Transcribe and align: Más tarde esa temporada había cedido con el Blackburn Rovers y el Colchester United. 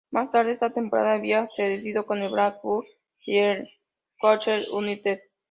Más 0.09 0.31
tarde 0.31 0.51
esa 0.53 0.71
temporada 0.71 1.13
había 1.13 1.47
cedido 1.51 2.07
con 2.07 2.23
el 2.23 2.31
Blackburn 2.31 2.81
Rovers 2.87 2.97
y 3.23 3.37
el 3.37 3.69
Colchester 4.19 4.65
United. 4.71 5.19